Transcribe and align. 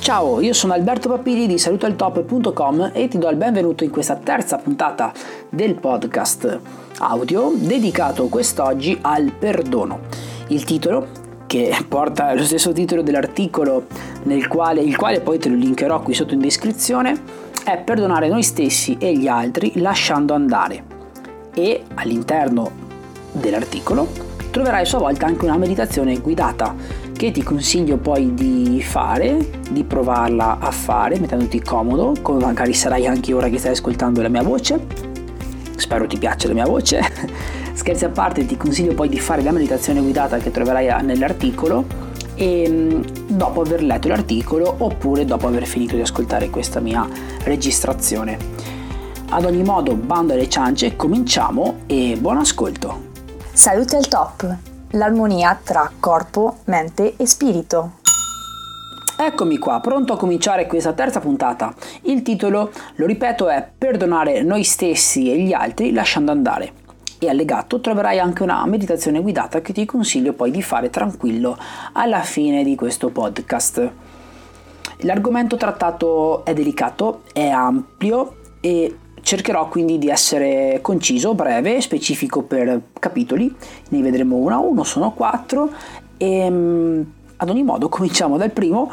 Ciao, 0.00 0.40
io 0.40 0.54
sono 0.54 0.72
Alberto 0.72 1.10
Papili 1.10 1.46
di 1.46 1.58
salutaltop.com 1.58 2.92
e 2.94 3.06
ti 3.06 3.18
do 3.18 3.28
il 3.28 3.36
benvenuto 3.36 3.84
in 3.84 3.90
questa 3.90 4.16
terza 4.16 4.56
puntata 4.56 5.12
del 5.50 5.74
podcast 5.74 6.58
audio 7.00 7.52
dedicato 7.54 8.28
quest'oggi 8.28 8.96
al 9.02 9.30
perdono. 9.38 10.00
Il 10.48 10.64
titolo, 10.64 11.06
che 11.46 11.76
porta 11.86 12.32
lo 12.32 12.42
stesso 12.44 12.72
titolo 12.72 13.02
dell'articolo 13.02 13.86
quale, 14.48 14.80
il 14.80 14.96
quale 14.96 15.20
poi 15.20 15.38
te 15.38 15.50
lo 15.50 15.56
linkerò 15.56 16.00
qui 16.00 16.14
sotto 16.14 16.32
in 16.32 16.40
descrizione, 16.40 17.22
è 17.62 17.76
perdonare 17.76 18.28
noi 18.28 18.42
stessi 18.42 18.96
e 18.98 19.12
gli 19.12 19.28
altri 19.28 19.80
lasciando 19.80 20.32
andare. 20.32 20.82
E 21.52 21.84
all'interno 21.96 22.70
dell'articolo 23.32 24.08
troverai 24.50 24.80
a 24.82 24.86
sua 24.86 24.98
volta 24.98 25.26
anche 25.26 25.44
una 25.44 25.58
meditazione 25.58 26.18
guidata 26.18 26.74
che 27.20 27.32
ti 27.32 27.42
consiglio 27.42 27.98
poi 27.98 28.32
di 28.32 28.80
fare, 28.82 29.36
di 29.70 29.84
provarla 29.84 30.56
a 30.58 30.70
fare 30.70 31.18
mettendoti 31.18 31.60
comodo, 31.60 32.14
come 32.22 32.42
magari 32.42 32.72
sarai 32.72 33.06
anche 33.06 33.34
ora 33.34 33.50
che 33.50 33.58
stai 33.58 33.72
ascoltando 33.72 34.22
la 34.22 34.30
mia 34.30 34.42
voce. 34.42 34.86
Spero 35.76 36.06
ti 36.06 36.16
piaccia 36.16 36.48
la 36.48 36.54
mia 36.54 36.64
voce. 36.64 37.02
Scherzi 37.74 38.06
a 38.06 38.08
parte, 38.08 38.46
ti 38.46 38.56
consiglio 38.56 38.94
poi 38.94 39.10
di 39.10 39.20
fare 39.20 39.42
la 39.42 39.50
meditazione 39.50 40.00
guidata 40.00 40.38
che 40.38 40.50
troverai 40.50 41.04
nell'articolo 41.04 41.84
e 42.36 42.66
mm, 42.66 43.02
dopo 43.26 43.60
aver 43.60 43.82
letto 43.82 44.08
l'articolo 44.08 44.74
oppure 44.78 45.26
dopo 45.26 45.46
aver 45.46 45.66
finito 45.66 45.96
di 45.96 46.00
ascoltare 46.00 46.48
questa 46.48 46.80
mia 46.80 47.06
registrazione. 47.42 48.38
Ad 49.28 49.44
ogni 49.44 49.62
modo, 49.62 49.94
bando 49.94 50.32
alle 50.32 50.48
ciance, 50.48 50.96
cominciamo 50.96 51.80
e 51.84 52.16
buon 52.18 52.38
ascolto! 52.38 53.08
Salute 53.52 53.96
al 53.96 54.08
top! 54.08 54.56
L'armonia 54.94 55.56
tra 55.62 55.88
corpo, 56.00 56.56
mente 56.64 57.14
e 57.16 57.24
spirito. 57.24 57.98
Eccomi 59.16 59.56
qua, 59.56 59.78
pronto 59.78 60.14
a 60.14 60.16
cominciare 60.16 60.66
questa 60.66 60.92
terza 60.94 61.20
puntata. 61.20 61.72
Il 62.02 62.22
titolo, 62.22 62.72
lo 62.96 63.06
ripeto, 63.06 63.48
è 63.48 63.70
Perdonare 63.78 64.42
noi 64.42 64.64
stessi 64.64 65.30
e 65.30 65.38
gli 65.42 65.52
altri 65.52 65.92
lasciando 65.92 66.32
andare. 66.32 66.72
E 67.20 67.28
allegato 67.28 67.80
troverai 67.80 68.18
anche 68.18 68.42
una 68.42 68.66
meditazione 68.66 69.20
guidata 69.20 69.60
che 69.60 69.72
ti 69.72 69.84
consiglio 69.84 70.32
poi 70.32 70.50
di 70.50 70.60
fare 70.60 70.90
tranquillo 70.90 71.56
alla 71.92 72.22
fine 72.22 72.64
di 72.64 72.74
questo 72.74 73.10
podcast. 73.10 73.90
L'argomento 75.02 75.56
trattato 75.56 76.44
è 76.44 76.52
delicato, 76.52 77.22
è 77.32 77.46
ampio 77.46 78.38
e 78.60 78.96
Cercherò 79.22 79.68
quindi 79.68 79.98
di 79.98 80.08
essere 80.08 80.78
conciso, 80.82 81.34
breve, 81.34 81.80
specifico 81.80 82.42
per 82.42 82.80
capitoli, 82.98 83.54
ne 83.90 84.02
vedremo 84.02 84.36
uno 84.36 84.54
a 84.54 84.58
uno, 84.58 84.84
sono 84.84 85.12
quattro. 85.12 85.70
E 86.16 86.50
mm, 86.50 87.02
ad 87.36 87.48
ogni 87.48 87.62
modo 87.62 87.88
cominciamo 87.90 88.36
dal 88.36 88.50
primo, 88.50 88.90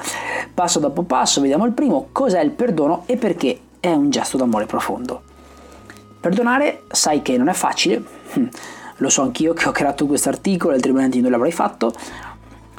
passo 0.53 0.80
dopo 0.80 1.03
passo, 1.03 1.42
vediamo 1.42 1.66
il 1.66 1.73
primo, 1.73 2.09
cos'è 2.11 2.42
il 2.42 2.52
perdono 2.52 3.03
e 3.06 3.17
perché 3.17 3.59
è 3.80 3.92
un 3.92 4.09
gesto 4.09 4.38
d'amore 4.38 4.66
profondo. 4.66 5.22
Perdonare 6.19 6.84
sai 6.89 7.22
che 7.22 7.38
non 7.38 7.47
è 7.47 7.53
facile, 7.53 8.03
lo 8.97 9.09
so 9.09 9.22
anch'io 9.22 9.53
che 9.53 9.67
ho 9.67 9.72
creato 9.72 10.06
questo 10.08 10.30
articolo, 10.30 10.73
altrimenti 10.73 11.22
non 11.22 11.31
l'avrei 11.31 11.52
fatto, 11.52 11.94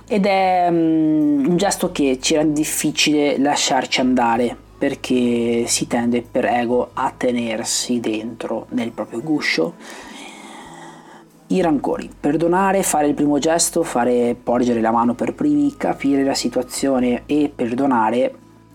ed 0.06 0.26
è 0.26 0.66
um, 0.70 1.44
un 1.46 1.56
gesto 1.56 1.92
che 1.92 2.18
ci 2.20 2.34
rende 2.34 2.54
difficile 2.54 3.38
lasciarci 3.38 4.00
andare 4.00 4.56
perché 4.78 5.66
si 5.66 5.88
tende 5.88 6.22
per 6.22 6.44
ego 6.44 6.90
a 6.94 7.12
tenersi 7.14 7.98
dentro 7.98 8.66
nel 8.70 8.92
proprio 8.92 9.20
guscio. 9.20 9.74
I 11.48 11.60
rancori, 11.60 12.08
perdonare, 12.18 12.82
fare 12.82 13.08
il 13.08 13.14
primo 13.14 13.38
gesto, 13.38 13.82
fare 13.82 14.36
porgere 14.40 14.80
la 14.80 14.92
mano 14.92 15.14
per 15.14 15.34
primi, 15.34 15.76
capire 15.76 16.22
la 16.22 16.34
situazione 16.34 17.22
e 17.26 17.50
perdonare 17.52 18.34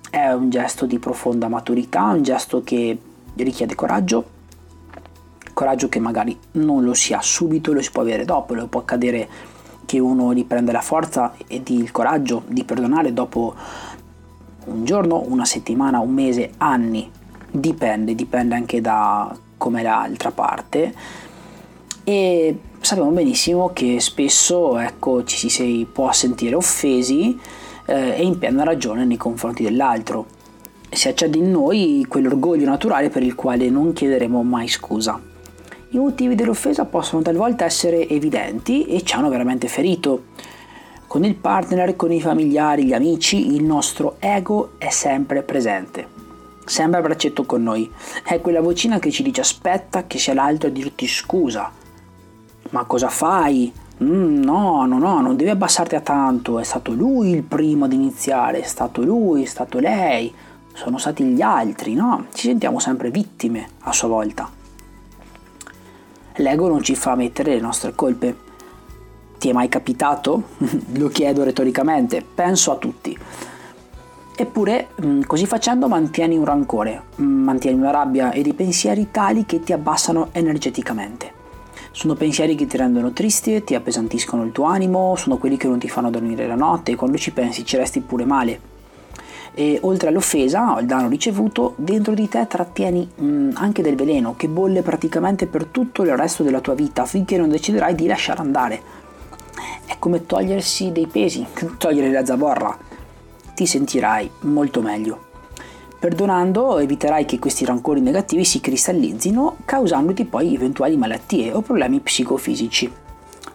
è 0.10 0.32
un 0.32 0.50
gesto 0.50 0.86
di 0.86 1.00
profonda 1.00 1.48
maturità, 1.48 2.04
un 2.04 2.22
gesto 2.22 2.64
che 2.64 2.98
richiede 3.36 3.74
coraggio, 3.74 4.26
coraggio 5.54 5.88
che 5.88 6.00
magari 6.00 6.38
non 6.54 6.84
lo 6.84 6.94
si 6.94 7.14
ha 7.14 7.22
subito, 7.22 7.74
lo 7.74 7.82
si 7.82 7.92
può 7.92 8.02
avere 8.02 8.26
dopo, 8.26 8.54
lo 8.54 8.68
può 8.68 8.82
accadere 8.82 9.28
che 9.86 10.00
uno 10.00 10.32
riprenda 10.32 10.72
la 10.72 10.82
forza 10.82 11.34
e 11.48 11.62
il 11.66 11.92
coraggio 11.92 12.44
di 12.48 12.64
perdonare 12.64 13.14
dopo 13.14 13.54
un 14.66 14.86
giorno, 14.86 15.24
una 15.28 15.46
settimana, 15.46 16.00
un 16.00 16.14
mese, 16.14 16.52
anni, 16.58 17.10
dipende, 17.50 18.16
dipende 18.16 18.56
anche 18.56 18.82
da 18.82 19.36
come 19.58 19.82
l'altra 19.82 20.32
parte 20.32 20.94
e 22.04 22.58
sappiamo 22.82 23.12
benissimo 23.12 23.72
che 23.72 24.02
spesso 24.02 24.78
ecco, 24.78 25.24
ci 25.24 25.48
si 25.48 25.88
può 25.92 26.12
sentire 26.12 26.54
offesi 26.54 27.40
eh, 27.86 28.16
e 28.18 28.24
in 28.24 28.38
piena 28.38 28.64
ragione 28.64 29.06
nei 29.06 29.18
confronti 29.18 29.64
dell'altro. 29.64 30.26
Si 30.90 31.08
accende 31.08 31.38
in 31.38 31.50
noi 31.50 32.06
quell'orgoglio 32.08 32.66
naturale 32.66 33.10
per 33.10 33.24
il 33.24 33.36
quale 33.36 33.70
non 33.70 33.94
chiederemo 33.94 34.44
mai 34.44 34.68
scusa. 34.68 35.20
I 35.90 35.98
motivi 35.98 36.36
dell'offesa 36.36 36.86
possono 36.86 37.22
talvolta 37.22 37.66
essere 37.66 38.08
evidenti 38.10 38.86
e 38.86 39.02
ci 39.04 39.16
hanno 39.16 39.30
veramente 39.30 39.68
ferito 39.68 40.26
con 41.14 41.24
il 41.26 41.36
partner, 41.36 41.96
con 41.96 42.12
i 42.12 42.20
familiari, 42.20 42.86
gli 42.86 42.94
amici, 42.94 43.54
il 43.54 43.64
nostro 43.64 44.16
ego 44.18 44.72
è 44.80 44.90
sempre 44.90 45.44
presente. 45.44 46.08
Sempre 46.66 47.02
a 47.02 47.04
braccetto 47.04 47.46
con 47.46 47.62
noi. 47.62 47.88
È 48.24 48.42
quella 48.42 48.62
vocina 48.62 48.98
che 48.98 49.12
ci 49.12 49.22
dice 49.22 49.42
aspetta 49.42 50.08
che 50.08 50.18
sia 50.18 50.34
l'altro 50.34 50.70
a 50.70 50.72
dirti 50.72 51.06
scusa. 51.06 51.72
Ma 52.72 52.86
cosa 52.86 53.10
fai? 53.10 53.72
Mm, 54.04 54.42
no, 54.42 54.88
no, 54.88 54.98
no, 54.98 55.22
non 55.22 55.36
devi 55.36 55.52
abbassarti 55.52 55.94
a 55.94 56.02
tanto. 56.02 56.58
È 56.58 56.64
stato 56.64 56.94
lui 56.94 57.30
il 57.30 57.44
primo 57.44 57.86
ad 57.86 57.94
iniziare, 57.94 58.62
è 58.62 58.66
stato 58.66 59.04
lui, 59.04 59.44
è 59.44 59.46
stato 59.46 59.78
lei. 59.78 60.34
Sono 60.74 60.98
stati 60.98 61.24
gli 61.26 61.42
altri, 61.42 61.94
no? 61.94 62.26
Ci 62.34 62.48
sentiamo 62.48 62.80
sempre 62.80 63.12
vittime 63.12 63.68
a 63.82 63.94
sua 63.94 64.08
volta. 64.08 64.50
L'ego 66.38 66.68
non 66.70 66.82
ci 66.82 66.96
fa 66.96 67.14
mettere 67.14 67.54
le 67.54 67.62
nostre 67.62 67.94
colpe 67.94 68.52
ti 69.44 69.50
è 69.50 69.52
mai 69.52 69.68
capitato? 69.68 70.44
Lo 70.96 71.10
chiedo 71.10 71.44
retoricamente, 71.44 72.24
penso 72.24 72.72
a 72.72 72.78
tutti. 72.78 73.18
Eppure, 74.38 74.88
mm, 75.04 75.24
così 75.24 75.46
facendo 75.46 75.90
mantieni 75.90 76.38
un 76.38 76.46
rancore, 76.46 77.02
mm, 77.22 77.44
mantieni 77.44 77.78
una 77.78 77.92
rabbia 77.92 78.32
e 78.32 78.42
dei 78.42 78.54
pensieri 78.54 79.10
tali 79.12 79.46
che 79.46 79.60
ti 79.60 79.74
abbassano 79.74 80.30
energeticamente. 80.32 81.42
Sono 81.92 82.14
pensieri 82.14 82.56
che 82.56 82.66
ti 82.68 82.78
rendono 82.78 83.12
tristi 83.12 83.54
e 83.54 83.66
ti 83.66 83.76
appesantiscono 83.76 84.46
il 84.46 84.54
tuo 84.54 84.64
animo, 84.64 85.16
sono 85.18 85.36
quelli 85.36 85.58
che 85.58 85.68
non 85.68 85.78
ti 85.78 85.90
fanno 85.90 86.10
dormire 86.10 86.48
la 86.48 86.56
notte 86.56 86.94
e 86.94 86.96
quando 86.96 87.18
ci 87.18 87.34
pensi 87.34 87.66
ci 87.66 87.76
resti 87.76 88.00
pure 88.00 88.24
male. 88.24 88.72
E 89.54 89.78
oltre 89.82 90.08
all'offesa 90.08 90.72
o 90.72 90.76
al 90.76 90.86
danno 90.86 91.10
ricevuto, 91.10 91.74
dentro 91.76 92.14
di 92.14 92.30
te 92.30 92.48
trattieni 92.48 93.10
mh, 93.14 93.26
mm, 93.26 93.50
anche 93.56 93.82
del 93.82 93.98
veleno 93.98 94.36
che 94.38 94.48
bolle 94.48 94.84
praticamente 94.84 95.48
per 95.48 95.66
tutto 95.66 96.04
il 96.04 96.16
resto 96.16 96.44
della 96.44 96.62
tua 96.62 96.76
vita 96.76 97.04
finché 97.04 97.36
non 97.36 97.50
deciderai 97.50 97.94
di 97.94 98.08
lasciare 98.08 98.40
andare 98.40 99.02
come 100.04 100.26
togliersi 100.26 100.92
dei 100.92 101.08
pesi, 101.08 101.48
togliere 101.80 102.12
la 102.12 102.26
zavorra. 102.26 102.78
Ti 103.56 103.66
sentirai 103.66 104.30
molto 104.42 104.82
meglio. 104.82 105.32
Perdonando 105.98 106.78
eviterai 106.80 107.24
che 107.24 107.40
questi 107.40 107.64
rancori 107.64 108.02
negativi 108.02 108.44
si 108.44 108.60
cristallizzino, 108.60 109.60
causandoti 109.64 110.26
poi 110.26 110.56
eventuali 110.56 110.98
malattie 110.98 111.54
o 111.54 111.62
problemi 111.62 112.02
psicofisici. 112.02 112.92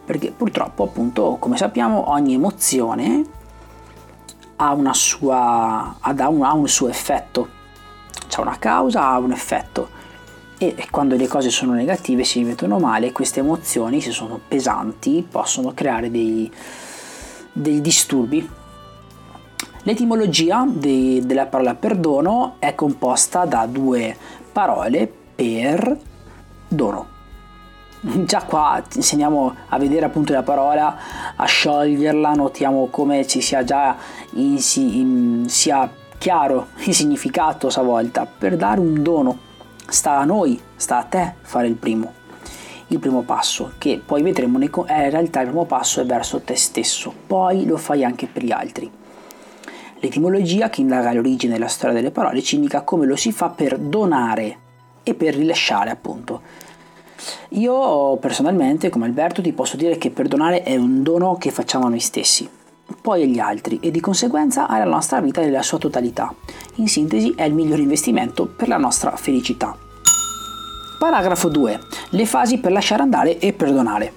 Perché 0.03 0.31
purtroppo, 0.31 0.85
appunto, 0.85 1.37
come 1.39 1.55
sappiamo, 1.55 2.09
ogni 2.09 2.33
emozione 2.33 3.23
ha, 4.55 4.73
una 4.73 4.95
sua, 4.95 5.97
ha, 5.99 6.29
un, 6.29 6.43
ha 6.43 6.53
un 6.53 6.67
suo 6.67 6.87
effetto. 6.87 7.47
C'è 8.27 8.41
una 8.41 8.57
causa, 8.57 9.07
ha 9.07 9.19
un 9.19 9.33
effetto 9.33 9.98
e 10.61 10.87
quando 10.91 11.15
le 11.15 11.27
cose 11.27 11.49
sono 11.49 11.71
negative 11.71 12.25
si 12.25 12.43
mettono 12.43 12.79
male, 12.79 13.13
queste 13.13 13.39
emozioni, 13.39 14.01
se 14.01 14.11
sono 14.11 14.41
pesanti, 14.45 15.25
possono 15.29 15.71
creare 15.73 16.11
dei, 16.11 16.51
dei 17.53 17.79
disturbi. 17.79 18.47
L'etimologia 19.83 20.67
de, 20.69 21.25
della 21.25 21.45
parola 21.45 21.75
perdono 21.75 22.55
è 22.59 22.75
composta 22.75 23.45
da 23.45 23.65
due 23.67 24.13
parole 24.51 25.09
per 25.33 25.97
dono. 26.67 27.07
Già 28.01 28.43
qua 28.43 28.83
insegniamo 28.93 29.55
a 29.69 29.77
vedere 29.77 30.07
appunto 30.07 30.33
la 30.33 30.43
parola, 30.43 30.97
a 31.37 31.45
scioglierla, 31.45 32.33
notiamo 32.33 32.87
come 32.87 33.25
ci 33.25 33.39
sia 33.39 33.63
già 33.63 33.95
in, 34.31 34.59
in, 34.75 35.45
sia 35.47 35.89
chiaro 36.17 36.67
il 36.83 36.93
significato 36.93 37.69
stavolta 37.69 38.25
per 38.25 38.57
dare 38.57 38.81
un 38.81 39.01
dono 39.01 39.47
sta 39.89 40.17
a 40.17 40.25
noi, 40.25 40.59
sta 40.75 40.97
a 40.97 41.03
te 41.03 41.35
fare 41.41 41.67
il 41.67 41.75
primo. 41.75 42.13
Il 42.87 42.99
primo 42.99 43.21
passo, 43.21 43.73
che 43.77 44.01
poi 44.03 44.21
vedremo, 44.21 44.57
è 44.85 45.03
in 45.03 45.09
realtà 45.09 45.41
il 45.41 45.47
primo 45.47 45.65
passo 45.65 46.01
è 46.01 46.05
verso 46.05 46.41
te 46.41 46.55
stesso, 46.55 47.13
poi 47.27 47.65
lo 47.65 47.77
fai 47.77 48.03
anche 48.03 48.27
per 48.27 48.43
gli 48.43 48.51
altri. 48.51 48.89
L'etimologia, 49.99 50.69
che 50.69 50.81
indaga 50.81 51.13
l'origine 51.13 51.55
e 51.55 51.59
la 51.59 51.67
storia 51.67 51.95
delle 51.95 52.11
parole, 52.11 52.41
ci 52.41 52.55
indica 52.55 52.81
come 52.81 53.05
lo 53.05 53.15
si 53.15 53.31
fa 53.31 53.49
per 53.49 53.77
donare 53.77 54.57
e 55.03 55.13
per 55.13 55.35
rilasciare, 55.35 55.89
appunto. 55.89 56.41
Io 57.49 58.17
personalmente, 58.17 58.89
come 58.89 59.05
Alberto, 59.05 59.41
ti 59.41 59.51
posso 59.51 59.75
dire 59.75 59.97
che 59.97 60.09
perdonare 60.09 60.63
è 60.63 60.75
un 60.75 61.03
dono 61.03 61.35
che 61.35 61.51
facciamo 61.51 61.85
a 61.85 61.89
noi 61.89 61.99
stessi. 61.99 62.49
Poi 63.01 63.23
agli 63.23 63.39
altri 63.39 63.79
e 63.81 63.91
di 63.91 63.99
conseguenza 63.99 64.67
alla 64.67 64.85
nostra 64.85 65.21
vita 65.21 65.41
nella 65.41 65.61
sua 65.61 65.77
totalità. 65.77 66.33
In 66.75 66.87
sintesi 66.87 67.33
è 67.35 67.43
il 67.43 67.53
miglior 67.53 67.79
investimento 67.79 68.45
per 68.45 68.67
la 68.67 68.77
nostra 68.77 69.15
felicità. 69.15 69.75
Paragrafo 70.99 71.47
2. 71.47 71.79
Le 72.09 72.25
fasi 72.25 72.59
per 72.59 72.71
lasciare 72.71 73.01
andare 73.01 73.39
e 73.39 73.53
perdonare. 73.53 74.11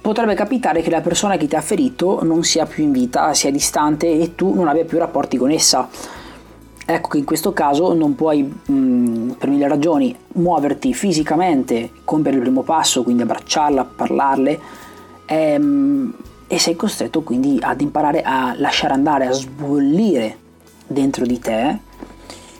Potrebbe 0.00 0.34
capitare 0.34 0.82
che 0.82 0.90
la 0.90 1.00
persona 1.00 1.36
che 1.36 1.46
ti 1.46 1.56
ha 1.56 1.60
ferito 1.60 2.22
non 2.24 2.42
sia 2.42 2.66
più 2.66 2.84
in 2.84 2.92
vita, 2.92 3.32
sia 3.32 3.50
distante 3.50 4.10
e 4.10 4.34
tu 4.34 4.52
non 4.52 4.68
abbia 4.68 4.84
più 4.84 4.98
rapporti 4.98 5.36
con 5.38 5.50
essa. 5.50 5.88
Ecco 6.86 7.08
che 7.08 7.18
in 7.18 7.24
questo 7.24 7.54
caso 7.54 7.94
non 7.94 8.14
puoi, 8.14 8.42
mh, 8.42 9.36
per 9.38 9.48
mille 9.48 9.66
ragioni, 9.66 10.14
muoverti 10.34 10.92
fisicamente, 10.92 11.90
compiere 12.04 12.36
il 12.36 12.42
primo 12.42 12.62
passo, 12.62 13.02
quindi 13.02 13.22
abbracciarla, 13.22 13.84
parlarle, 13.84 14.60
ehm, 15.24 16.14
e 16.54 16.58
sei 16.60 16.76
costretto 16.76 17.22
quindi 17.22 17.58
ad 17.60 17.80
imparare 17.80 18.22
a 18.22 18.54
lasciare 18.56 18.94
andare, 18.94 19.26
a 19.26 19.32
sbollire 19.32 20.38
dentro 20.86 21.26
di 21.26 21.40
te 21.40 21.78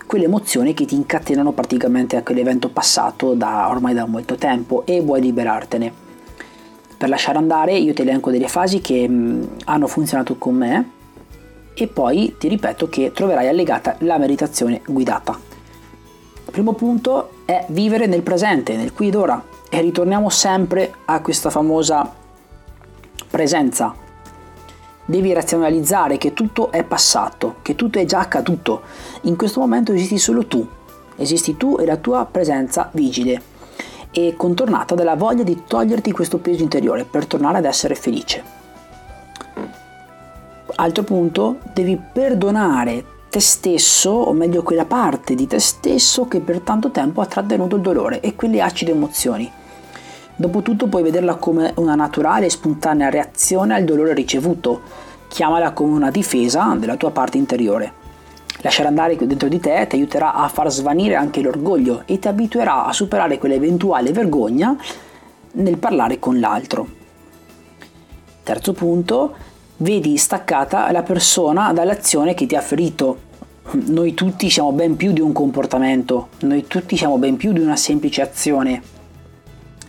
quelle 0.05 0.25
emozioni 0.25 0.75
che 0.75 0.85
ti 0.85 0.96
incatenano 0.96 1.52
praticamente 1.52 2.17
a 2.17 2.25
quell'evento 2.25 2.70
passato 2.70 3.35
da 3.35 3.69
ormai 3.69 3.94
da 3.94 4.05
molto 4.05 4.35
tempo 4.35 4.85
e 4.85 5.00
vuoi 5.00 5.20
liberartene. 5.20 5.93
Per 6.99 7.08
lasciare 7.08 7.38
andare 7.38 7.76
io 7.76 7.94
ti 7.94 8.02
elenco 8.02 8.32
delle 8.32 8.49
fasi 8.49 8.81
che 8.81 9.06
mh, 9.08 9.58
hanno 9.67 9.87
funzionato 9.87 10.35
con 10.38 10.56
me 10.56 10.91
e 11.73 11.87
poi 11.87 12.35
ti 12.37 12.49
ripeto 12.49 12.88
che 12.88 13.12
troverai 13.12 13.46
allegata 13.46 13.94
la 14.00 14.19
meditazione 14.19 14.81
guidata. 14.85 15.38
Il 16.46 16.50
primo 16.50 16.73
punto 16.73 17.44
è 17.44 17.64
vivere 17.69 18.06
nel 18.06 18.23
presente, 18.23 18.76
nel 18.76 18.93
qui 18.93 19.06
ed 19.06 19.14
ora 19.14 19.41
e 19.70 19.81
ritorniamo 19.81 20.29
sempre 20.31 20.93
a 21.05 21.20
questa 21.20 21.49
famosa 21.49 22.23
presenza 23.34 23.92
Devi 25.06 25.32
razionalizzare 25.32 26.19
che 26.19 26.32
tutto 26.32 26.70
è 26.70 26.84
passato, 26.84 27.56
che 27.62 27.75
tutto 27.75 27.98
è 27.98 28.04
già 28.04 28.20
accaduto. 28.20 28.82
In 29.22 29.36
questo 29.36 29.58
momento 29.58 29.92
esisti 29.92 30.19
solo 30.19 30.46
tu. 30.46 30.66
Esisti 31.16 31.56
tu 31.56 31.76
e 31.78 31.84
la 31.84 31.96
tua 31.96 32.26
presenza 32.31 32.88
vigile 32.92 33.42
e 34.12 34.34
contornata 34.36 34.94
dalla 34.94 35.16
voglia 35.16 35.42
di 35.42 35.64
toglierti 35.66 36.12
questo 36.12 36.38
peso 36.38 36.62
interiore 36.62 37.04
per 37.04 37.26
tornare 37.26 37.58
ad 37.58 37.64
essere 37.64 37.96
felice. 37.96 38.42
Altro 40.76 41.02
punto, 41.02 41.58
devi 41.75 42.00
perdonare 42.12 43.04
te 43.28 43.40
stesso, 43.40 44.10
o 44.10 44.32
meglio 44.32 44.62
quella 44.62 44.86
parte 44.86 45.34
di 45.34 45.46
te 45.48 45.58
stesso 45.58 46.26
che 46.28 46.40
per 46.40 46.60
tanto 46.60 46.90
tempo 46.90 47.20
ha 47.20 47.26
trattenuto 47.26 47.76
il 47.76 47.82
dolore 47.82 48.20
e 48.20 48.36
quelle 48.36 48.62
acide 48.62 48.92
emozioni. 48.92 49.50
Dopotutto 50.36 50.88
puoi 50.88 51.04
vederla 51.04 51.36
come 51.36 51.72
una 51.76 51.94
naturale 51.94 52.46
e 52.46 52.50
spontanea 52.50 53.08
reazione 53.08 53.75
al 53.75 53.84
dolore 53.84 54.14
ricevuto. 54.14 54.81
Chiamala 55.28 55.70
come 55.70 55.94
una 55.94 56.10
difesa 56.10 56.75
della 56.76 56.96
tua 56.96 57.12
parte 57.12 57.38
interiore. 57.38 58.02
Lasciare 58.60 58.88
andare 58.88 59.14
dentro 59.14 59.46
di 59.48 59.60
te 59.60 59.86
ti 59.88 59.94
aiuterà 59.94 60.34
a 60.34 60.48
far 60.48 60.72
svanire 60.72 61.14
anche 61.14 61.40
l'orgoglio 61.40 62.02
e 62.06 62.19
ti 62.19 62.26
abituerà 62.26 62.84
a 62.84 62.92
superare 62.92 63.38
quell'eventuale 63.38 64.10
vergogna 64.10 64.76
nel 65.52 65.78
parlare 65.78 66.19
con 66.19 66.40
l'altro. 66.40 66.88
Terzo 68.42 68.72
punto, 68.72 69.34
vedi 69.76 70.16
staccata 70.16 70.90
la 70.90 71.02
persona 71.02 71.72
dall'azione 71.72 72.34
che 72.34 72.46
ti 72.46 72.56
ha 72.56 72.60
ferito. 72.60 73.32
Noi 73.70 74.14
tutti 74.14 74.50
siamo 74.50 74.72
ben 74.72 74.96
più 74.96 75.12
di 75.12 75.20
un 75.20 75.32
comportamento, 75.32 76.28
noi 76.40 76.66
tutti 76.66 76.96
siamo 76.96 77.19
ben 77.19 77.36
più 77.36 77.52
di 77.52 77.60
una 77.60 77.76
semplice 77.76 78.20
azione 78.20 79.02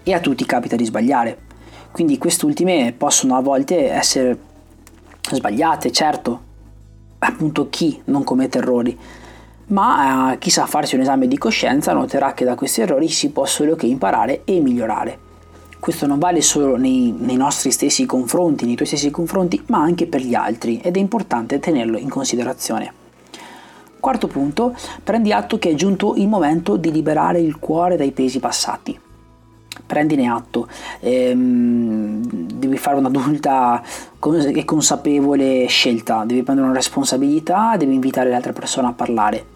e 0.06 0.13
a 0.13 0.19
tutti 0.19 0.46
capita 0.46 0.75
di 0.75 0.86
sbagliare. 0.86 1.38
Quindi 1.92 2.18
quest'ultime 2.18 2.94
possono 2.96 3.36
a 3.36 3.42
volte 3.42 3.90
essere 3.90 4.38
sbagliate, 5.31 5.92
certo, 5.92 6.42
appunto 7.19 7.69
chi 7.69 8.00
non 8.06 8.24
commette 8.24 8.60
errori, 8.60 8.98
ma 9.68 10.34
eh, 10.34 10.38
chi 10.38 10.52
sa 10.52 10.68
farsi 10.68 10.94
un 10.94 11.02
esame 11.02 11.28
di 11.28 11.38
coscienza 11.38 11.94
noterà 11.94 12.34
che 12.34 12.46
da 12.46 12.56
questi 12.56 12.81
errori 12.81 13.10
si 13.10 13.31
può 13.31 13.46
solo 13.46 13.75
che 13.75 13.88
imparare 13.88 14.44
e 14.46 14.60
migliorare. 14.60 15.19
Questo 15.80 16.06
non 16.06 16.19
vale 16.19 16.42
solo 16.42 16.78
nei, 16.78 17.16
nei 17.18 17.36
nostri 17.36 17.72
stessi 17.72 18.06
confronti, 18.06 18.66
nei 18.66 18.75
tuoi 18.75 18.88
stessi 18.88 19.10
confronti, 19.10 19.63
ma 19.68 19.80
anche 19.80 20.06
per 20.06 20.22
gli 20.22 20.36
altri 20.36 20.80
ed 20.81 20.98
è 20.98 21.00
importante 21.00 21.60
tenerlo 21.60 21.98
in 21.98 22.10
considerazione. 22.10 22.94
Quarto 24.00 24.28
punto, 24.28 24.75
prendi 25.04 25.31
atto 25.31 25.57
che 25.57 25.72
è 25.72 25.74
giunto 25.74 26.13
il 26.16 26.28
momento 26.28 26.75
di 26.75 26.92
liberare 26.92 27.40
il 27.40 27.57
cuore 27.57 27.98
dai 27.98 28.12
pesi 28.12 28.40
passati 28.40 29.00
prendine 29.86 30.27
atto, 30.27 30.68
ehm, 31.00 32.22
devi 32.54 32.77
fare 32.77 32.98
un'adulta 32.98 33.81
e 34.54 34.66
consapevole 34.66 35.66
scelta, 35.68 36.24
devi 36.25 36.44
prendere 36.44 36.68
una 36.68 36.75
responsabilità, 36.75 37.75
devi 37.77 37.94
invitare 37.94 38.30
le 38.30 38.36
altre 38.36 38.54
persone 38.54 38.88
a 38.88 38.94
parlare. 38.94 39.54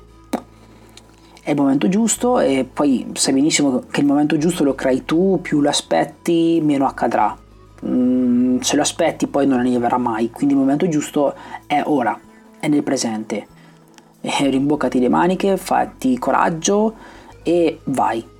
È 1.42 1.52
il 1.52 1.56
momento 1.56 1.90
giusto 1.90 2.40
e 2.40 2.68
poi 2.72 3.10
sai 3.14 3.34
benissimo 3.34 3.84
che 3.90 4.02
il 4.02 4.06
momento 4.06 4.38
giusto 4.38 4.64
lo 4.64 4.76
crei 4.76 5.04
tu, 5.06 5.40
più 5.42 5.62
lo 5.62 5.70
aspetti 5.70 6.60
meno 6.64 6.86
accadrà. 6.86 7.36
Mm, 7.86 8.60
se 8.60 8.76
lo 8.76 8.82
aspetti 8.82 9.26
poi 9.26 9.48
non 9.48 9.60
arriverà 9.60 9.98
mai, 9.98 10.30
quindi 10.30 10.54
il 10.54 10.60
momento 10.60 10.88
giusto 10.88 11.34
è 11.66 11.82
ora, 11.86 12.20
è 12.60 12.68
nel 12.68 12.84
presente. 12.84 13.48
E 14.22 14.50
rimboccati 14.50 15.00
le 15.00 15.10
maniche, 15.10 15.58
fatti 15.58 16.20
coraggio 16.20 16.94
e 17.42 17.80
vai 17.86 18.38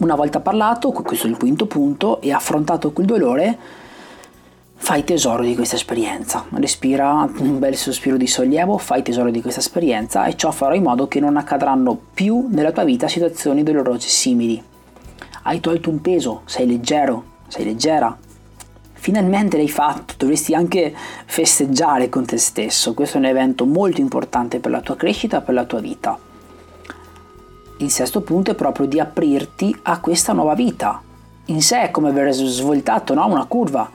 una 0.00 0.14
volta 0.14 0.40
parlato, 0.40 0.90
questo 0.90 1.26
è 1.26 1.30
il 1.30 1.36
quinto 1.36 1.66
punto, 1.66 2.20
e 2.20 2.32
affrontato 2.32 2.92
quel 2.92 3.06
dolore, 3.06 3.58
fai 4.74 5.04
tesoro 5.04 5.42
di 5.42 5.54
questa 5.54 5.76
esperienza. 5.76 6.46
Respira 6.50 7.28
un 7.38 7.58
bel 7.58 7.76
sospiro 7.76 8.16
di 8.16 8.26
sollievo, 8.26 8.78
fai 8.78 9.02
tesoro 9.02 9.30
di 9.30 9.42
questa 9.42 9.60
esperienza 9.60 10.24
e 10.24 10.36
ciò 10.36 10.50
farà 10.50 10.74
in 10.74 10.82
modo 10.82 11.06
che 11.06 11.20
non 11.20 11.36
accadranno 11.36 11.98
più 12.14 12.48
nella 12.50 12.72
tua 12.72 12.84
vita 12.84 13.08
situazioni 13.08 13.62
dolorose 13.62 14.08
simili. 14.08 14.62
Hai 15.42 15.60
tolto 15.60 15.90
un 15.90 16.00
peso, 16.00 16.42
sei 16.46 16.66
leggero, 16.66 17.24
sei 17.48 17.64
leggera. 17.66 18.16
Finalmente 18.92 19.58
l'hai 19.58 19.68
fatto, 19.68 20.14
dovresti 20.16 20.54
anche 20.54 20.94
festeggiare 21.26 22.08
con 22.08 22.24
te 22.24 22.38
stesso. 22.38 22.94
Questo 22.94 23.16
è 23.16 23.20
un 23.20 23.26
evento 23.26 23.66
molto 23.66 24.00
importante 24.00 24.60
per 24.60 24.70
la 24.70 24.80
tua 24.80 24.96
crescita 24.96 25.40
per 25.42 25.54
la 25.54 25.64
tua 25.64 25.80
vita 25.80 26.28
il 27.80 27.90
sesto 27.90 28.20
punto 28.20 28.50
è 28.50 28.54
proprio 28.54 28.86
di 28.86 29.00
aprirti 29.00 29.74
a 29.82 30.00
questa 30.00 30.34
nuova 30.34 30.54
vita. 30.54 31.00
In 31.46 31.62
sé 31.62 31.82
è 31.82 31.90
come 31.90 32.10
aver 32.10 32.30
svoltato 32.32 33.14
no? 33.14 33.26
una 33.26 33.46
curva, 33.46 33.90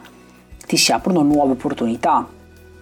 ti 0.66 0.76
si 0.76 0.92
aprono 0.92 1.22
nuove 1.22 1.52
opportunità. 1.52 2.28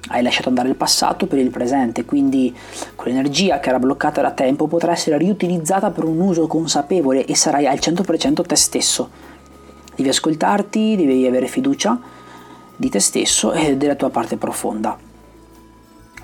Hai 0.07 0.21
lasciato 0.21 0.47
andare 0.49 0.69
il 0.69 0.75
passato 0.75 1.27
per 1.27 1.39
il 1.39 1.49
presente, 1.49 2.05
quindi 2.05 2.55
quell'energia 2.95 3.59
che 3.59 3.69
era 3.69 3.79
bloccata 3.79 4.21
da 4.21 4.31
tempo 4.31 4.67
potrà 4.67 4.93
essere 4.93 5.17
riutilizzata 5.17 5.91
per 5.91 6.05
un 6.05 6.19
uso 6.19 6.47
consapevole 6.47 7.25
e 7.25 7.35
sarai 7.35 7.67
al 7.67 7.79
100% 7.79 8.45
te 8.45 8.55
stesso. 8.55 9.09
Devi 9.95 10.09
ascoltarti, 10.09 10.95
devi 10.95 11.27
avere 11.27 11.47
fiducia 11.47 11.99
di 12.75 12.89
te 12.89 12.99
stesso 12.99 13.51
e 13.51 13.75
della 13.75 13.95
tua 13.95 14.09
parte 14.09 14.37
profonda. 14.37 14.97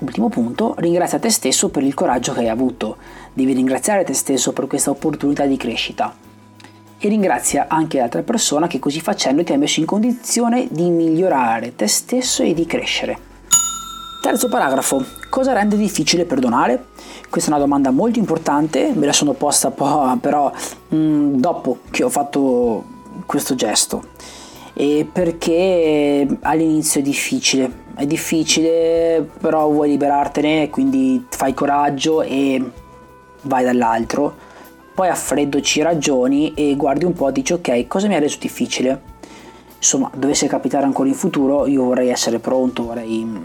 Ultimo 0.00 0.30
punto, 0.30 0.74
ringrazia 0.78 1.18
te 1.18 1.28
stesso 1.28 1.68
per 1.68 1.82
il 1.82 1.92
coraggio 1.92 2.32
che 2.32 2.40
hai 2.40 2.48
avuto. 2.48 2.96
Devi 3.34 3.52
ringraziare 3.52 4.02
te 4.02 4.14
stesso 4.14 4.54
per 4.54 4.66
questa 4.66 4.88
opportunità 4.88 5.44
di 5.44 5.58
crescita. 5.58 6.14
E 6.98 7.08
ringrazia 7.08 7.66
anche 7.68 7.98
l'altra 7.98 8.22
persona 8.22 8.66
che 8.66 8.78
così 8.78 8.98
facendo 9.02 9.44
ti 9.44 9.52
ha 9.52 9.58
messo 9.58 9.78
in 9.78 9.84
condizione 9.84 10.68
di 10.70 10.88
migliorare 10.88 11.76
te 11.76 11.86
stesso 11.86 12.42
e 12.42 12.54
di 12.54 12.64
crescere. 12.64 13.18
Terzo 14.22 14.48
paragrafo. 14.48 15.04
Cosa 15.28 15.52
rende 15.52 15.76
difficile 15.76 16.24
perdonare? 16.24 16.86
Questa 17.28 17.50
è 17.50 17.52
una 17.52 17.62
domanda 17.62 17.90
molto 17.90 18.18
importante, 18.18 18.92
me 18.94 19.04
la 19.04 19.12
sono 19.12 19.34
posta 19.34 19.70
po- 19.70 20.16
però 20.18 20.50
mh, 20.88 20.96
mm, 20.96 21.34
dopo 21.34 21.80
che 21.90 22.04
ho 22.04 22.08
fatto 22.08 22.84
questo 23.26 23.54
gesto. 23.54 24.04
E 24.72 25.06
perché 25.10 26.26
all'inizio 26.40 27.00
è 27.00 27.02
difficile, 27.02 27.70
è 28.00 28.06
difficile, 28.06 29.28
però 29.40 29.68
vuoi 29.68 29.90
liberartene, 29.90 30.70
quindi 30.70 31.26
fai 31.28 31.52
coraggio 31.52 32.22
e 32.22 32.70
vai 33.42 33.62
dall'altro. 33.62 34.34
Poi 34.94 35.08
a 35.08 35.14
freddo 35.14 35.60
ci 35.60 35.82
ragioni 35.82 36.54
e 36.54 36.76
guardi 36.76 37.04
un 37.04 37.12
po' 37.12 37.30
dici 37.30 37.52
ok, 37.52 37.86
cosa 37.86 38.08
mi 38.08 38.14
ha 38.14 38.18
reso 38.18 38.38
difficile? 38.40 39.02
Insomma, 39.76 40.10
dovesse 40.14 40.46
capitare 40.46 40.86
ancora 40.86 41.10
in 41.10 41.14
futuro, 41.14 41.66
io 41.66 41.84
vorrei 41.84 42.08
essere 42.08 42.38
pronto, 42.38 42.86
vorrei 42.86 43.22
mm, 43.22 43.36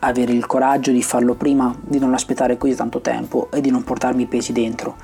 avere 0.00 0.32
il 0.32 0.44
coraggio 0.44 0.90
di 0.90 1.02
farlo 1.02 1.34
prima, 1.34 1.74
di 1.80 1.98
non 1.98 2.12
aspettare 2.12 2.58
così 2.58 2.74
tanto 2.74 3.00
tempo 3.00 3.48
e 3.50 3.62
di 3.62 3.70
non 3.70 3.82
portarmi 3.82 4.24
i 4.24 4.26
pesi 4.26 4.52
dentro. 4.52 4.96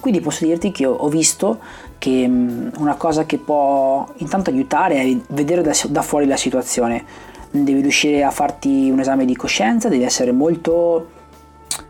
Quindi 0.00 0.20
posso 0.20 0.44
dirti 0.44 0.72
che 0.72 0.86
ho 0.86 1.08
visto 1.08 1.60
che 1.98 2.26
mm, 2.26 2.70
una 2.78 2.96
cosa 2.96 3.24
che 3.26 3.38
può 3.38 4.08
intanto 4.16 4.50
aiutare 4.50 5.02
è 5.02 5.16
vedere 5.28 5.62
da 5.62 6.02
fuori 6.02 6.26
la 6.26 6.36
situazione 6.36 7.36
devi 7.50 7.80
riuscire 7.80 8.22
a 8.22 8.30
farti 8.30 8.90
un 8.90 9.00
esame 9.00 9.24
di 9.24 9.36
coscienza, 9.36 9.88
devi 9.88 10.04
essere 10.04 10.32
molto 10.32 11.10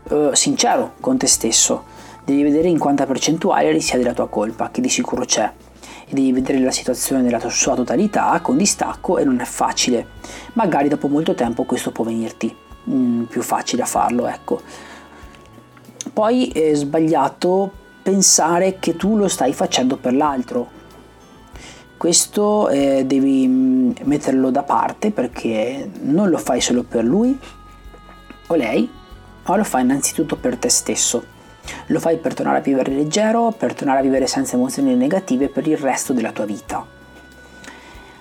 uh, 0.09 0.33
sincero 0.33 0.93
con 0.99 1.17
te 1.17 1.27
stesso, 1.27 1.83
devi 2.23 2.43
vedere 2.43 2.67
in 2.67 2.77
quanta 2.77 3.05
percentuale 3.05 3.71
risiede 3.71 4.03
la 4.03 4.13
tua 4.13 4.27
colpa, 4.27 4.69
che 4.71 4.81
di 4.81 4.89
sicuro 4.89 5.25
c'è, 5.25 5.51
e 6.05 6.13
devi 6.13 6.31
vedere 6.31 6.59
la 6.59 6.71
situazione 6.71 7.21
nella 7.21 7.39
sua 7.49 7.75
totalità 7.75 8.39
con 8.41 8.57
distacco 8.57 9.17
e 9.17 9.23
non 9.23 9.39
è 9.39 9.45
facile. 9.45 10.07
Magari 10.53 10.87
dopo 10.87 11.07
molto 11.07 11.35
tempo 11.35 11.63
questo 11.63 11.91
può 11.91 12.03
venirti 12.03 12.55
mm, 12.89 13.23
più 13.23 13.41
facile 13.41 13.83
a 13.83 13.85
farlo, 13.85 14.27
ecco. 14.27 14.61
Poi 16.11 16.49
è 16.49 16.73
sbagliato 16.73 17.71
pensare 18.01 18.79
che 18.79 18.95
tu 18.95 19.15
lo 19.15 19.27
stai 19.27 19.53
facendo 19.53 19.97
per 19.97 20.13
l'altro. 20.13 20.77
Questo 21.99 22.69
eh, 22.69 23.03
devi 23.05 23.45
mm, 23.45 23.91
metterlo 24.03 24.51
da 24.51 24.63
parte 24.63 25.11
perché 25.11 25.89
non 26.03 26.29
lo 26.29 26.37
fai 26.37 26.61
solo 26.61 26.83
per 26.83 27.03
lui 27.03 27.37
o 28.47 28.55
lei, 28.55 28.89
ma 29.43 29.55
lo 29.57 29.65
fai 29.65 29.81
innanzitutto 29.81 30.37
per 30.37 30.55
te 30.55 30.69
stesso. 30.69 31.21
Lo 31.87 31.99
fai 31.99 32.15
per 32.15 32.33
tornare 32.33 32.59
a 32.59 32.61
vivere 32.61 32.93
leggero, 32.93 33.51
per 33.51 33.73
tornare 33.73 33.99
a 33.99 34.01
vivere 34.01 34.27
senza 34.27 34.55
emozioni 34.55 34.95
negative 34.95 35.49
per 35.49 35.67
il 35.67 35.75
resto 35.75 36.13
della 36.13 36.31
tua 36.31 36.45
vita. 36.45 36.85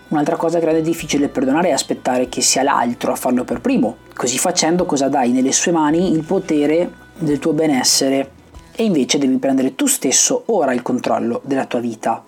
Un'altra 0.08 0.34
cosa 0.34 0.58
che 0.58 0.64
rende 0.64 0.82
difficile 0.82 1.28
perdonare 1.28 1.68
è 1.68 1.72
aspettare 1.72 2.28
che 2.28 2.40
sia 2.40 2.64
l'altro 2.64 3.12
a 3.12 3.14
farlo 3.14 3.44
per 3.44 3.60
primo. 3.60 3.98
Così 4.12 4.38
facendo 4.38 4.86
cosa 4.86 5.08
dai 5.08 5.30
nelle 5.30 5.52
sue 5.52 5.70
mani 5.70 6.10
il 6.10 6.24
potere 6.24 6.90
del 7.16 7.38
tuo 7.38 7.52
benessere 7.52 8.32
e 8.74 8.82
invece 8.82 9.18
devi 9.18 9.36
prendere 9.36 9.76
tu 9.76 9.86
stesso 9.86 10.42
ora 10.46 10.72
il 10.72 10.82
controllo 10.82 11.40
della 11.44 11.66
tua 11.66 11.78
vita. 11.78 12.24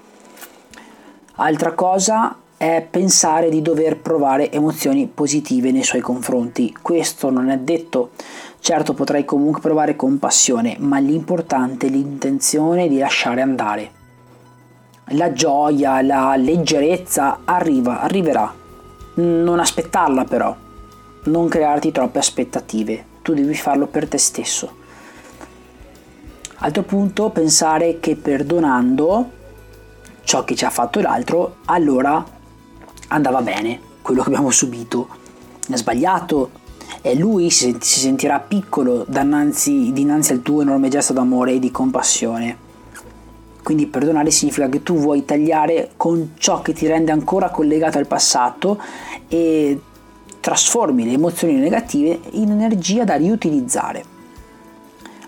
Altra 1.42 1.72
cosa 1.72 2.36
è 2.58 2.86
pensare 2.90 3.48
di 3.48 3.62
dover 3.62 3.96
provare 3.96 4.52
emozioni 4.52 5.06
positive 5.06 5.70
nei 5.72 5.82
suoi 5.82 6.02
confronti. 6.02 6.76
Questo 6.82 7.30
non 7.30 7.48
è 7.48 7.56
detto. 7.56 8.10
Certo 8.58 8.92
potrai 8.92 9.24
comunque 9.24 9.62
provare 9.62 9.96
compassione, 9.96 10.76
ma 10.80 10.98
l'importante 10.98 11.86
è 11.86 11.88
l'intenzione 11.88 12.88
di 12.88 12.98
lasciare 12.98 13.40
andare. 13.40 13.90
La 15.12 15.32
gioia, 15.32 16.02
la 16.02 16.36
leggerezza 16.36 17.38
arriva, 17.46 18.02
arriverà. 18.02 18.54
Non 19.14 19.60
aspettarla 19.60 20.24
però. 20.24 20.54
Non 21.24 21.48
crearti 21.48 21.90
troppe 21.90 22.18
aspettative. 22.18 23.04
Tu 23.22 23.32
devi 23.32 23.54
farlo 23.54 23.86
per 23.86 24.06
te 24.08 24.18
stesso. 24.18 24.70
Altro 26.56 26.82
punto, 26.82 27.30
pensare 27.30 27.98
che 27.98 28.14
perdonando 28.14 29.38
ciò 30.30 30.44
che 30.44 30.54
ci 30.54 30.64
ha 30.64 30.70
fatto 30.70 31.00
l'altro, 31.00 31.56
allora 31.64 32.24
andava 33.08 33.42
bene 33.42 33.80
quello 34.00 34.22
che 34.22 34.28
abbiamo 34.28 34.52
subito. 34.52 35.08
È 35.68 35.74
sbagliato, 35.74 36.50
e 37.02 37.16
lui 37.16 37.50
si, 37.50 37.76
sentirà 37.80 38.38
piccolo 38.38 39.04
dinanzi, 39.08 39.90
dinanzi 39.92 40.30
al 40.30 40.42
tuo 40.42 40.62
enorme 40.62 40.88
gesto 40.88 41.12
d'amore 41.12 41.54
e 41.54 41.58
di 41.58 41.72
compassione. 41.72 42.56
Quindi 43.60 43.88
perdonare 43.88 44.30
significa 44.30 44.68
che 44.68 44.84
tu 44.84 44.98
vuoi 44.98 45.24
tagliare 45.24 45.94
con 45.96 46.34
ciò 46.38 46.62
che 46.62 46.74
ti 46.74 46.86
rende 46.86 47.10
ancora 47.10 47.50
collegato 47.50 47.98
al 47.98 48.06
passato 48.06 48.80
e 49.26 49.80
trasformi 50.38 51.06
le 51.06 51.14
emozioni 51.14 51.54
negative 51.54 52.20
in 52.34 52.52
energia 52.52 53.02
da 53.02 53.16
riutilizzare. 53.16 54.04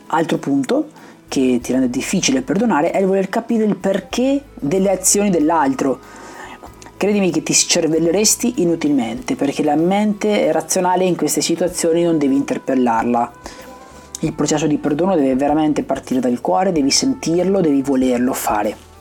Altro 0.07 0.39
punto 0.39 1.01
che 1.33 1.61
ti 1.63 1.73
rende 1.73 1.89
difficile 1.89 2.43
perdonare 2.43 2.91
è 2.91 2.99
il 2.99 3.07
voler 3.07 3.31
capire 3.31 3.65
il 3.65 3.77
perché 3.77 4.43
delle 4.55 4.91
azioni 4.91 5.31
dell'altro 5.31 5.99
Credimi 7.03 7.33
che 7.33 7.43
ti 7.43 7.53
scervelleresti 7.53 8.63
inutilmente 8.63 9.35
perché 9.35 9.65
la 9.65 9.75
mente 9.75 10.53
razionale 10.53 11.05
in 11.05 11.17
queste 11.17 11.41
situazioni 11.41 12.05
non 12.05 12.17
devi 12.17 12.37
interpellarla. 12.37 13.33
Il 14.21 14.35
processo 14.35 14.69
di 14.69 14.79
perdono 14.79 15.17
deve 15.17 15.35
veramente 15.35 15.83
partire 15.83 16.21
dal 16.21 16.41
cuore, 16.41 16.71
devi 16.71 16.93
sentirlo, 16.93 17.61
devi 17.61 17.83
volerlo 17.83 18.33
fare. 18.33 18.92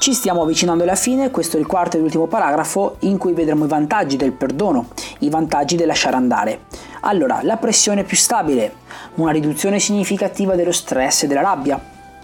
Ci 0.00 0.14
stiamo 0.14 0.40
avvicinando 0.40 0.82
alla 0.82 0.94
fine, 0.94 1.30
questo 1.30 1.58
è 1.58 1.60
il 1.60 1.66
quarto 1.66 1.98
e 1.98 2.00
ultimo 2.00 2.26
paragrafo 2.26 2.96
in 3.00 3.18
cui 3.18 3.34
vedremo 3.34 3.66
i 3.66 3.68
vantaggi 3.68 4.16
del 4.16 4.32
perdono, 4.32 4.86
i 5.18 5.28
vantaggi 5.28 5.76
del 5.76 5.86
lasciare 5.86 6.16
andare. 6.16 6.60
Allora, 7.00 7.40
la 7.42 7.58
pressione 7.58 8.02
più 8.02 8.16
stabile, 8.16 8.76
una 9.16 9.30
riduzione 9.30 9.78
significativa 9.78 10.54
dello 10.54 10.72
stress 10.72 11.24
e 11.24 11.26
della 11.26 11.42
rabbia, 11.42 11.78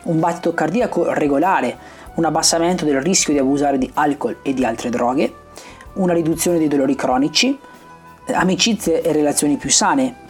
un 0.05 0.19
battito 0.19 0.55
cardiaco 0.55 1.13
regolare, 1.13 1.77
un 2.15 2.25
abbassamento 2.25 2.87
del 2.87 3.03
rischio 3.03 3.35
di 3.35 3.41
abusare 3.41 3.77
di 3.77 3.91
alcol 3.93 4.39
e 4.41 4.55
di 4.55 4.65
altre 4.65 4.89
droghe, 4.89 5.35
una 5.97 6.15
riduzione 6.15 6.57
dei 6.57 6.69
dolori 6.69 6.95
cronici, 6.95 7.59
amicizie 8.33 9.03
e 9.03 9.13
relazioni 9.13 9.59
più 9.59 9.69
sane, 9.69 10.25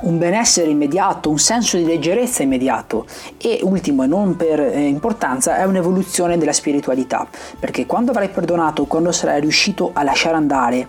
un 0.00 0.18
benessere 0.18 0.70
immediato, 0.70 1.30
un 1.30 1.38
senso 1.38 1.76
di 1.76 1.84
leggerezza 1.84 2.42
immediato 2.42 3.06
e 3.38 3.60
ultimo 3.62 4.02
e 4.02 4.06
non 4.06 4.36
per 4.36 4.60
eh, 4.60 4.86
importanza 4.86 5.56
è 5.56 5.64
un'evoluzione 5.64 6.36
della 6.36 6.52
spiritualità, 6.52 7.26
perché 7.58 7.86
quando 7.86 8.10
avrai 8.10 8.28
perdonato, 8.28 8.86
quando 8.86 9.12
sarai 9.12 9.40
riuscito 9.40 9.90
a 9.92 10.02
lasciare 10.02 10.36
andare, 10.36 10.88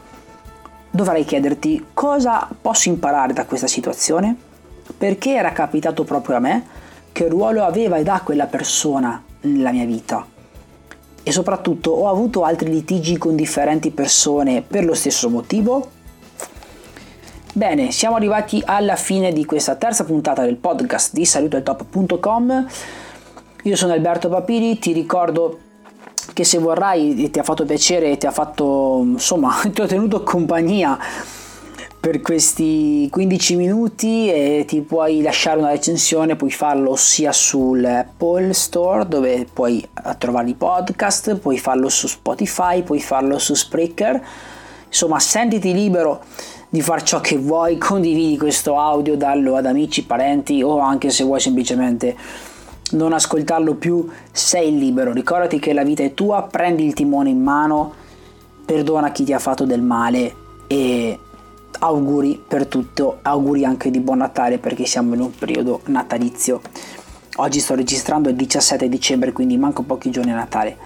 dovrai 0.90 1.24
chiederti 1.24 1.88
cosa 1.94 2.48
posso 2.60 2.90
imparare 2.90 3.34
da 3.34 3.46
questa 3.46 3.68
situazione, 3.68 4.36
perché 4.98 5.34
era 5.36 5.52
capitato 5.52 6.04
proprio 6.04 6.38
a 6.38 6.40
me, 6.40 6.66
che 7.12 7.28
ruolo 7.28 7.64
aveva 7.64 7.98
ed 7.98 8.08
ha 8.08 8.22
quella 8.22 8.46
persona 8.46 9.22
nella 9.42 9.72
mia 9.72 9.86
vita. 9.86 10.26
E 11.24 11.32
soprattutto 11.32 11.92
ho 11.92 12.10
avuto 12.10 12.44
altri 12.44 12.70
litigi 12.70 13.18
con 13.18 13.36
differenti 13.36 13.90
persone 13.90 14.62
per 14.62 14.86
lo 14.86 14.94
stesso 14.94 15.30
motivo? 15.30 15.95
Bene, 17.58 17.90
siamo 17.94 18.18
arrivati 18.18 18.62
alla 18.66 18.98
fine 18.98 19.32
di 19.32 19.46
questa 19.46 19.76
terza 19.76 20.04
puntata 20.04 20.44
del 20.44 20.58
podcast 20.58 21.14
di 21.14 21.24
salutoaltop.com. 21.24 22.68
Io 23.64 23.76
sono 23.78 23.94
Alberto 23.94 24.28
Papiri, 24.28 24.78
ti 24.78 24.92
ricordo 24.92 25.60
che 26.34 26.44
se 26.44 26.58
vorrai 26.58 27.30
ti 27.32 27.40
ha 27.40 27.44
fatto 27.44 27.64
piacere 27.64 28.12
e 28.12 28.18
ti 28.18 28.26
ha 28.26 28.32
fatto 28.32 29.00
insomma 29.06 29.54
ti 29.72 29.80
ho 29.80 29.86
tenuto 29.86 30.22
compagnia 30.22 31.00
per 31.98 32.20
questi 32.20 33.08
15 33.10 33.56
minuti 33.56 34.30
e 34.30 34.66
ti 34.68 34.82
puoi 34.82 35.22
lasciare 35.22 35.58
una 35.58 35.70
recensione, 35.70 36.36
puoi 36.36 36.52
farlo 36.52 36.98
sia 36.98 37.32
sull'Apple 37.32 38.52
Store 38.52 39.08
dove 39.08 39.48
puoi 39.52 39.88
trovare 40.18 40.50
i 40.50 40.56
podcast, 40.56 41.38
puoi 41.38 41.58
farlo 41.58 41.88
su 41.88 42.08
Spotify, 42.08 42.84
puoi 42.84 43.00
farlo 43.00 43.40
su 43.40 43.54
Spreaker. 43.54 44.22
Insomma, 44.88 45.20
sentiti 45.20 45.74
libero 45.74 46.22
di 46.76 46.82
fare 46.82 47.06
ciò 47.06 47.22
che 47.22 47.38
vuoi, 47.38 47.78
condividi 47.78 48.38
questo 48.38 48.78
audio, 48.78 49.16
dallo 49.16 49.56
ad 49.56 49.66
amici, 49.66 50.04
parenti 50.04 50.62
o 50.62 50.80
anche 50.80 51.10
se 51.10 51.24
vuoi 51.24 51.40
semplicemente 51.40 52.18
non 52.92 53.14
ascoltarlo 53.14 53.76
più, 53.76 54.06
sei 54.30 54.78
libero. 54.78 55.14
Ricordati 55.14 55.58
che 55.58 55.72
la 55.72 55.84
vita 55.84 56.04
è 56.04 56.14
tua, 56.14 56.44
prendi 56.44 56.86
il 56.86 56.94
timone 56.94 57.30
in 57.30 57.42
mano, 57.42 57.94
perdona 58.66 59.14
chi 59.14 59.24
ti 59.24 59.32
ha 59.32 59.40
fatto 59.40 59.64
del 59.64 59.82
male 59.82 60.36
e 60.68 61.18
auguri 61.80 62.44
per 62.46 62.68
tutto, 62.68 63.20
auguri 63.22 63.64
anche 63.64 63.90
di 63.90 64.02
buon 64.02 64.18
Natale 64.18 64.58
perché 64.58 64.86
siamo 64.86 65.14
in 65.14 65.22
un 65.22 65.32
periodo 65.34 65.80
natalizio. 65.86 66.60
Oggi 67.38 67.62
sto 67.62 67.76
registrando 67.76 68.28
il 68.28 68.36
17 68.36 68.90
dicembre, 68.90 69.32
quindi 69.32 69.56
manco 69.56 69.84
pochi 69.84 70.10
giorni 70.10 70.32
a 70.32 70.36
Natale. 70.36 70.78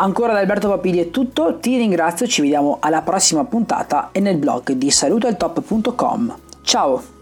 Ancora 0.00 0.32
da 0.32 0.38
Alberto 0.38 0.68
Papili 0.68 0.98
è 0.98 1.10
tutto, 1.10 1.58
ti 1.58 1.76
ringrazio, 1.76 2.26
ci 2.26 2.40
vediamo 2.40 2.78
alla 2.80 3.02
prossima 3.02 3.44
puntata 3.44 4.08
e 4.12 4.20
nel 4.20 4.38
blog 4.38 4.72
di 4.72 4.90
salutoaltop.com. 4.90 6.36
Ciao! 6.62 7.19